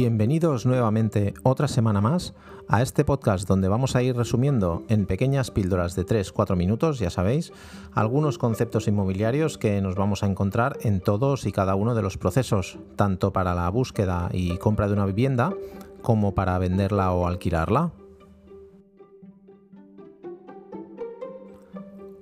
[0.00, 2.32] Bienvenidos nuevamente otra semana más
[2.68, 7.10] a este podcast donde vamos a ir resumiendo en pequeñas píldoras de 3-4 minutos, ya
[7.10, 7.52] sabéis,
[7.92, 12.16] algunos conceptos inmobiliarios que nos vamos a encontrar en todos y cada uno de los
[12.16, 15.52] procesos, tanto para la búsqueda y compra de una vivienda
[16.00, 17.92] como para venderla o alquilarla.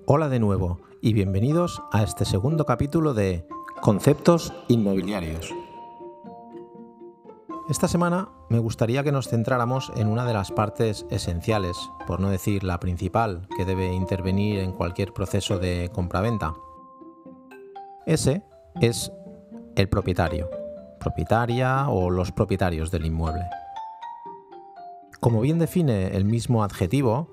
[0.05, 3.47] Hola de nuevo y bienvenidos a este segundo capítulo de
[3.80, 5.55] Conceptos Inmobiliarios.
[7.69, 12.31] Esta semana me gustaría que nos centráramos en una de las partes esenciales, por no
[12.31, 16.55] decir la principal, que debe intervenir en cualquier proceso de compraventa.
[18.07, 18.43] Ese
[18.81, 19.13] es
[19.77, 20.49] el propietario,
[20.99, 23.45] propietaria o los propietarios del inmueble.
[25.21, 27.30] Como bien define el mismo adjetivo,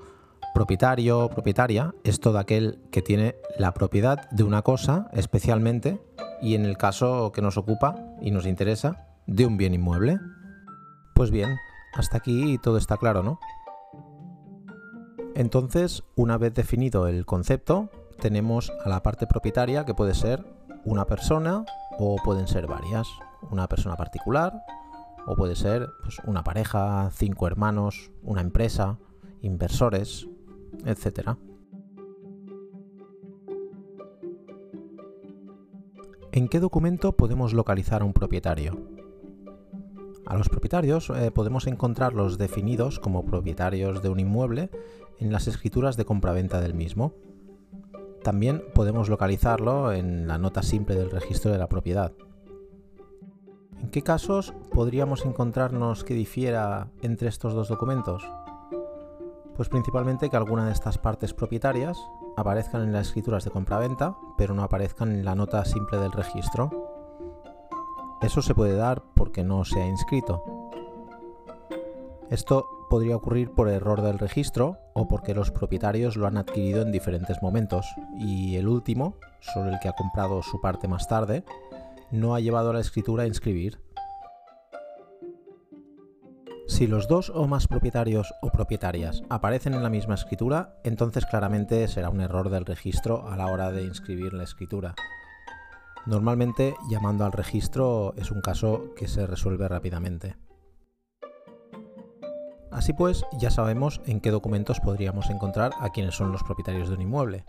[0.53, 6.01] propietario o propietaria es todo aquel que tiene la propiedad de una cosa especialmente
[6.41, 10.19] y en el caso que nos ocupa y nos interesa, de un bien inmueble?
[11.13, 11.57] Pues bien,
[11.93, 13.39] hasta aquí todo está claro, ¿no?
[15.35, 20.45] Entonces, una vez definido el concepto, tenemos a la parte propietaria que puede ser
[20.85, 21.65] una persona
[21.99, 23.07] o pueden ser varias.
[23.51, 24.63] Una persona particular
[25.25, 28.97] o puede ser pues, una pareja, cinco hermanos, una empresa,
[29.41, 30.27] inversores,
[30.85, 31.31] etc.
[36.31, 38.94] ¿En qué documento podemos localizar a un propietario?
[40.25, 44.71] A los propietarios eh, podemos encontrarlos definidos como propietarios de un inmueble
[45.19, 47.13] en las escrituras de compraventa del mismo.
[48.23, 52.11] También podemos localizarlo en la nota simple del registro de la propiedad.
[53.79, 58.27] ¿En qué casos podríamos encontrarnos que difiera entre estos dos documentos?
[59.55, 61.99] Pues principalmente que alguna de estas partes propietarias
[62.35, 66.94] aparezcan en las escrituras de compraventa, pero no aparezcan en la nota simple del registro.
[68.25, 70.43] Eso se puede dar porque no se ha inscrito.
[72.31, 76.91] Esto podría ocurrir por error del registro o porque los propietarios lo han adquirido en
[76.91, 77.85] diferentes momentos
[78.17, 81.45] y el último, solo el que ha comprado su parte más tarde,
[82.09, 83.79] no ha llevado la escritura a inscribir.
[86.67, 91.87] Si los dos o más propietarios o propietarias aparecen en la misma escritura, entonces claramente
[91.87, 94.95] será un error del registro a la hora de inscribir la escritura.
[96.05, 100.35] Normalmente llamando al registro es un caso que se resuelve rápidamente.
[102.71, 106.95] Así pues, ya sabemos en qué documentos podríamos encontrar a quienes son los propietarios de
[106.95, 107.45] un inmueble.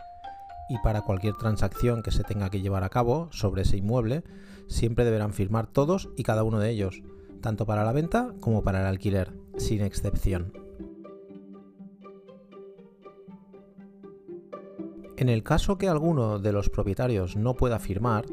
[0.69, 4.23] Y para cualquier transacción que se tenga que llevar a cabo sobre ese inmueble,
[4.67, 7.03] siempre deberán firmar todos y cada uno de ellos,
[7.41, 10.51] tanto para la venta como para el alquiler, sin excepción.
[15.17, 18.25] En el caso que alguno de los propietarios no pueda firmar,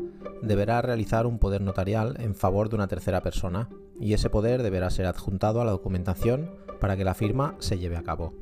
[0.47, 3.69] deberá realizar un poder notarial en favor de una tercera persona,
[4.01, 6.51] y ese poder deberá ser adjuntado a la documentación
[6.81, 8.35] para que la firma se lleve a cabo.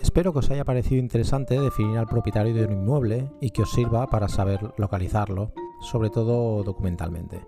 [0.00, 3.70] Espero que os haya parecido interesante definir al propietario de un inmueble y que os
[3.70, 5.52] sirva para saber localizarlo,
[5.82, 7.46] sobre todo documentalmente.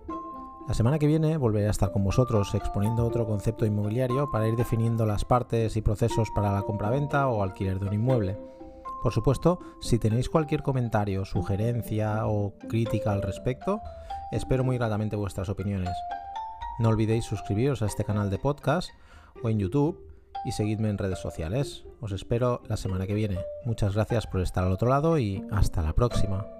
[0.67, 4.55] La semana que viene volveré a estar con vosotros exponiendo otro concepto inmobiliario para ir
[4.55, 8.37] definiendo las partes y procesos para la compraventa o alquiler de un inmueble.
[9.01, 13.81] Por supuesto, si tenéis cualquier comentario, sugerencia o crítica al respecto,
[14.31, 15.95] espero muy gratamente vuestras opiniones.
[16.79, 18.89] No olvidéis suscribiros a este canal de podcast
[19.41, 20.05] o en YouTube
[20.45, 21.85] y seguidme en redes sociales.
[22.01, 23.39] Os espero la semana que viene.
[23.65, 26.58] Muchas gracias por estar al otro lado y hasta la próxima.